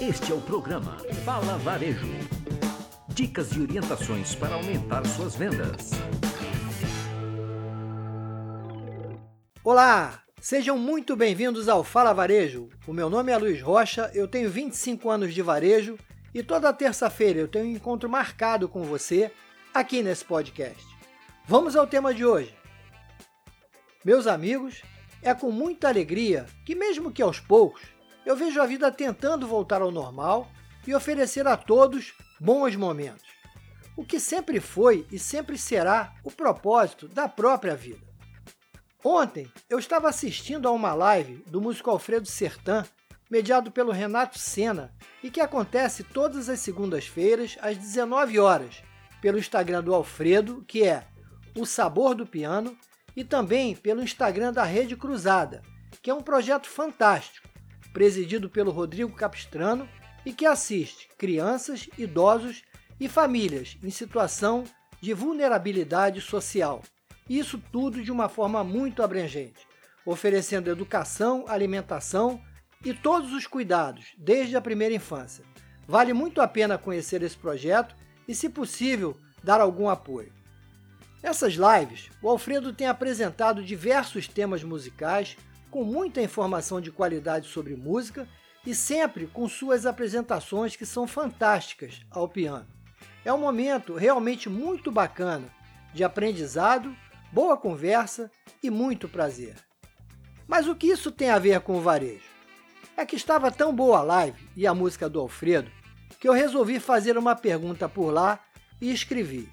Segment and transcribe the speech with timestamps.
[0.00, 2.06] Este é o programa Fala Varejo.
[3.08, 5.90] Dicas e orientações para aumentar suas vendas.
[9.64, 12.68] Olá, sejam muito bem-vindos ao Fala Varejo.
[12.86, 15.98] O meu nome é Luiz Rocha, eu tenho 25 anos de varejo
[16.32, 19.32] e toda terça-feira eu tenho um encontro marcado com você
[19.74, 20.86] aqui nesse podcast.
[21.44, 22.54] Vamos ao tema de hoje.
[24.04, 24.80] Meus amigos,
[25.20, 27.97] é com muita alegria que, mesmo que aos poucos,
[28.28, 30.50] eu vejo a vida tentando voltar ao normal
[30.86, 33.26] e oferecer a todos bons momentos.
[33.96, 38.06] O que sempre foi e sempre será o propósito da própria vida.
[39.02, 42.84] Ontem eu estava assistindo a uma live do músico Alfredo Sertan,
[43.30, 48.82] mediado pelo Renato Sena, e que acontece todas as segundas-feiras às 19 horas,
[49.22, 51.06] pelo Instagram do Alfredo, que é
[51.56, 52.76] O Sabor do Piano,
[53.16, 55.62] e também pelo Instagram da Rede Cruzada,
[56.02, 57.48] que é um projeto fantástico
[57.98, 59.88] presidido pelo Rodrigo Capistrano
[60.24, 62.62] e que assiste crianças, idosos
[63.00, 64.62] e famílias em situação
[65.00, 66.80] de vulnerabilidade social.
[67.28, 69.66] Isso tudo de uma forma muito abrangente,
[70.06, 72.40] oferecendo educação, alimentação
[72.84, 75.44] e todos os cuidados desde a primeira infância.
[75.84, 77.96] Vale muito a pena conhecer esse projeto
[78.28, 80.32] e, se possível, dar algum apoio.
[81.20, 85.36] Nessas lives, o Alfredo tem apresentado diversos temas musicais
[85.70, 88.28] com muita informação de qualidade sobre música
[88.66, 92.66] e sempre com suas apresentações que são fantásticas ao piano.
[93.24, 95.48] É um momento realmente muito bacana
[95.92, 96.94] de aprendizado,
[97.32, 98.30] boa conversa
[98.62, 99.54] e muito prazer.
[100.46, 102.28] Mas o que isso tem a ver com o varejo?
[102.96, 105.70] É que estava tão boa a live e a música do Alfredo
[106.18, 108.40] que eu resolvi fazer uma pergunta por lá
[108.80, 109.48] e escrevi: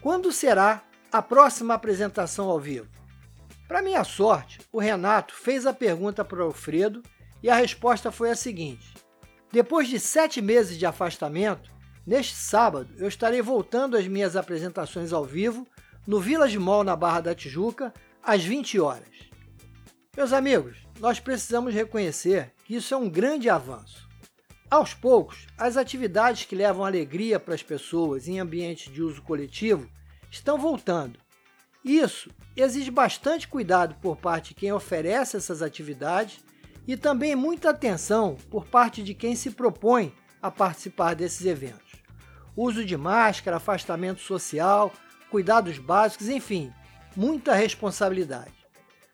[0.00, 2.88] Quando será a próxima apresentação ao vivo?
[3.66, 7.02] Para minha sorte, o Renato fez a pergunta para o Alfredo
[7.42, 8.92] e a resposta foi a seguinte:
[9.50, 11.70] Depois de sete meses de afastamento,
[12.06, 15.66] neste sábado eu estarei voltando às minhas apresentações ao vivo
[16.06, 17.92] no Village Mall na Barra da Tijuca
[18.22, 19.08] às 20 horas.
[20.14, 24.06] Meus amigos, nós precisamos reconhecer que isso é um grande avanço.
[24.70, 29.88] Aos poucos, as atividades que levam alegria para as pessoas em ambientes de uso coletivo
[30.30, 31.23] estão voltando
[31.84, 36.42] isso exige bastante cuidado por parte de quem oferece essas atividades
[36.86, 41.92] e também muita atenção por parte de quem se propõe a participar desses eventos.
[42.56, 44.92] Uso de máscara, afastamento social,
[45.30, 46.72] cuidados básicos, enfim,
[47.16, 48.52] muita responsabilidade.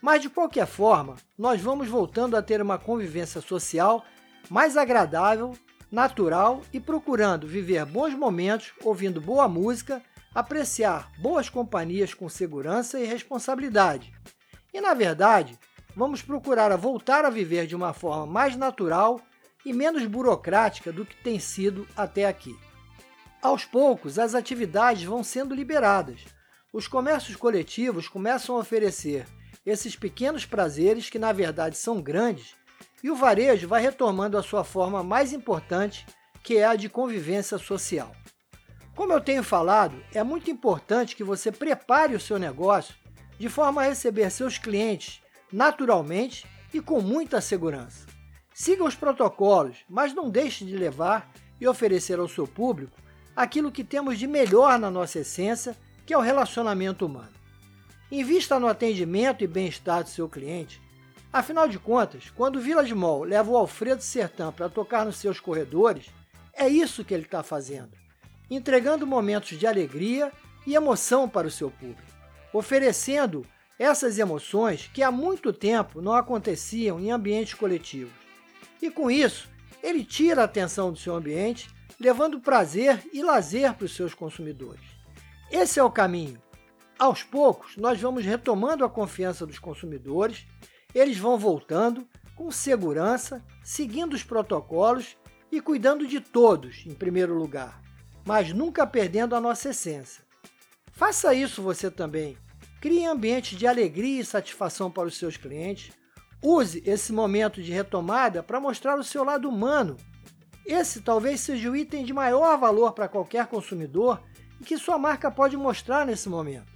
[0.00, 4.04] Mas de qualquer forma, nós vamos voltando a ter uma convivência social
[4.50, 5.56] mais agradável,
[5.90, 10.02] natural e procurando viver bons momentos ouvindo boa música
[10.34, 14.12] apreciar boas companhias com segurança e responsabilidade.
[14.72, 15.58] E, na verdade,
[15.94, 19.20] vamos procurar a voltar a viver de uma forma mais natural
[19.64, 22.56] e menos burocrática do que tem sido até aqui.
[23.42, 26.20] Aos poucos, as atividades vão sendo liberadas.
[26.72, 29.26] Os comércios coletivos começam a oferecer
[29.66, 32.54] esses pequenos prazeres que, na verdade, são grandes,
[33.02, 36.06] e o varejo vai retomando a sua forma mais importante,
[36.42, 38.14] que é a de convivência social.
[38.94, 42.94] Como eu tenho falado, é muito importante que você prepare o seu negócio
[43.38, 48.06] de forma a receber seus clientes naturalmente e com muita segurança.
[48.52, 52.92] Siga os protocolos, mas não deixe de levar e oferecer ao seu público
[53.34, 57.32] aquilo que temos de melhor na nossa essência, que é o relacionamento humano.
[58.10, 60.82] Invista no atendimento e bem-estar do seu cliente.
[61.32, 65.40] Afinal de contas, quando o Village Mall leva o Alfredo Sertã para tocar nos seus
[65.40, 66.10] corredores,
[66.52, 68.01] é isso que ele está fazendo
[68.50, 70.32] entregando momentos de alegria
[70.66, 72.02] e emoção para o seu público,
[72.52, 73.46] oferecendo
[73.78, 78.12] essas emoções que há muito tempo não aconteciam em ambientes coletivos.
[78.80, 79.48] E com isso,
[79.82, 84.84] ele tira a atenção do seu ambiente, levando prazer e lazer para os seus consumidores.
[85.50, 86.40] Esse é o caminho.
[86.98, 90.46] Aos poucos, nós vamos retomando a confiança dos consumidores,
[90.94, 95.16] eles vão voltando com segurança, seguindo os protocolos
[95.50, 97.82] e cuidando de todos, em primeiro lugar
[98.24, 100.22] mas nunca perdendo a nossa essência.
[100.92, 102.36] Faça isso você também.
[102.80, 105.92] Crie ambiente de alegria e satisfação para os seus clientes.
[106.42, 109.96] Use esse momento de retomada para mostrar o seu lado humano.
[110.66, 114.22] Esse talvez seja o item de maior valor para qualquer consumidor
[114.60, 116.70] e que sua marca pode mostrar nesse momento.